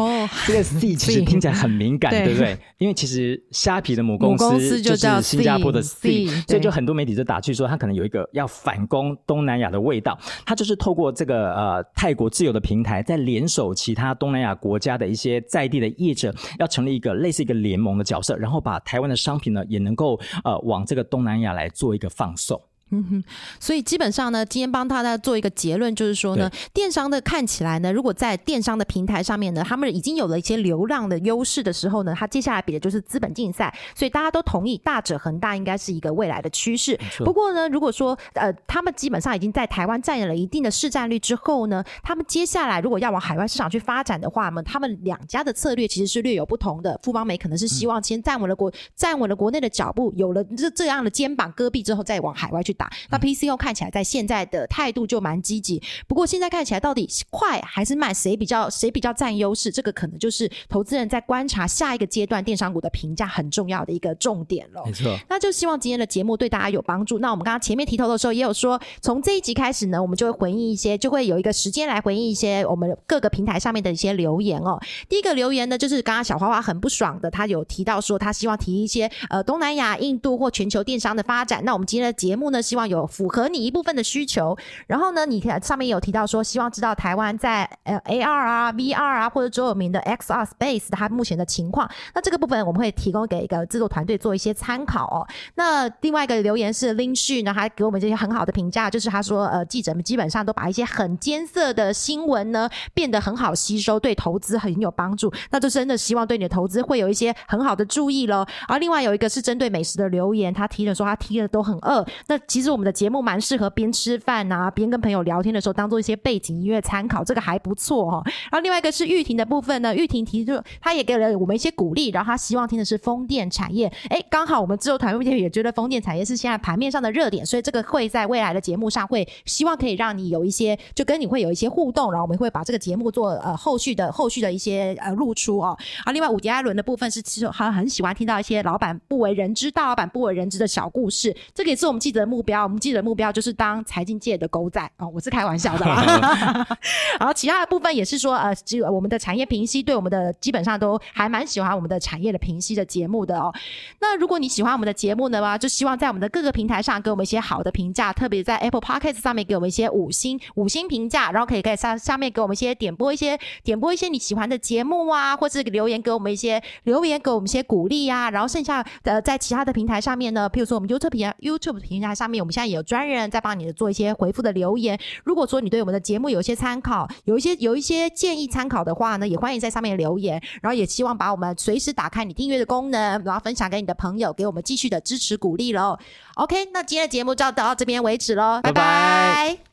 [0.47, 2.57] 这个 C 其实听起来很敏感，对对不对？
[2.77, 10.17] 因为其实虾皮的母公司司就是新加坡的 C，C，C，所以就很多媒体就打趣说，它可能有一个要反攻东南亚的味道。
[10.45, 22.61] 它就是透过这个呃泰国自由的平台，在联手其他东南亚国家的一些在地的业者，要成立一个类似一个联盟的角色，然后把台湾的商品呢也能够呃往这个东南亚来做一个放送。
[22.91, 23.23] 嗯哼，
[23.59, 36.99] 所以基本上呢，今天帮大家做一个结论，就是说呢，电商的看起来呢，如果在电商的平台上面呢，他们已经有了一些流量的优势的时候呢，它接下来比的就是资本竞赛，所以大家都同意大者恒大应该是一个未来的趋势。
[37.19, 46.99] 不过呢，如果说呃，他们基本上已经在台湾占有了一定的市占率之后呢，他们接下来如果要往海外市场去发展的话呢，他们两家的策略其实是略有不同的。
[47.03, 52.89] 富邦美可能是希望先站稳了国、站稳了国内的脚步，有了这这样的肩膀戈壁之后，再往海外去打。
[53.11, 64.81] 那 PCO 看起来在现在的态度就蛮积极，不过现在看起来到底是快还是慢，谁比较谁比较占优势，这个可能就是投资人在观察下一个阶段电商股的评价很重要的一个重点了。
[64.85, 67.19] 没错，那就希望今天的节目对大家有帮助。
[67.19, 74.79] 那我们刚刚前面提头的时候也有说，从这一集开始呢，我们就会回应一些，就会有一个时间来回应一些我们各个平台上面的一些留言哦。
[75.09, 81.63] 第一个留言呢，就是刚刚小花花很不爽的，他有提到说他希望提一些呃东南亚、印度或全球电商的发展。
[81.65, 84.55] 那我们今天的节目呢，希望有符合你一部分的需求。
[84.85, 91.89] 然后呢，你看上面有提到说，希望知道台湾在呃 AR 啊、VR 啊或者周有名的 XR Space 它目前的情况。
[92.13, 95.25] 那这个部分我们会提供给一个制作团队做一些参考哦。
[95.55, 105.33] 那另外一个留言是林旭呢，他给我们这些很好的评价，就是他说呃记者们基本上都把一些很艰涩的新闻呢变得很好吸收，对投资很有帮助。
[105.49, 108.45] 那就真的希望对你的投资会有一些很好的注意喽。
[108.67, 112.05] 而另外有一个是针对美食的留言，他提了说他提了都很饿。
[112.27, 118.21] 那其实我们的节目蛮适合边吃饭啊边跟朋友聊天的时候当做一些背景音乐参考，这个还不错哦。
[118.25, 123.89] 然后另外一个是玉婷的部分呢，玉婷提出她也给了我们一些鼓励，然后她希望听的是风电产业。
[124.09, 135.77] 哎，刚好我们自由团队也觉得风电产业是现在盘面上的热点，所以这个会在未来的节目上会希望可以让你有一些就跟你会有一些互动，然后我们会把这个节目做呃后续的后续的一些呃露出哦。
[136.03, 142.43] 啊，另外伍迪艾伦的部分是其实好像很喜欢听到一些老板不为人知、大老板不为人知的小故事，这个也是我们记者的目。
[142.63, 146.65] 我们记者的目标就是当财经界的狗仔哦，我是开玩笑的啦。
[147.19, 153.53] 然后其他的部分也是说，呃，只有我们的产业评析对我们的基本上都还蛮喜欢我们的产业的评析的节目的哦。
[153.99, 168.29] 那如果你喜欢我们的节目呢，就希望在我们的各个平台上给我们一些好的评价，特别在 Apple Podcast 上面给我们一些五星五星评价，然后可以在上下面给我们一些点播一些点播一些你喜欢的节目啊，或是留言给我们一些留言给我们一些鼓励啊。
[168.29, 174.99] 然后剩下的在其他的平台上面呢，譬如说我们 YouTube 平 YouTube 平台上面，我们现在也有专人在帮你做一些回复的留言。
[175.23, 180.41] 如果说你对我们的节目有一些参考，有一些有一些建议参考的话呢，也欢迎在上面留言。
[180.61, 185.97] 然后也希望把我们随时打开你订阅的功能，然后分享给你的朋友，给我们继续的支持鼓励喽。
[186.35, 189.68] OK，那今天的节目就到这边为止喽，拜拜拜拜